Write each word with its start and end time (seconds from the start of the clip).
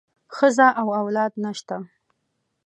ښځه 0.35 0.67
او 0.81 0.87
اولاد 1.01 1.33
نشته. 1.43 1.75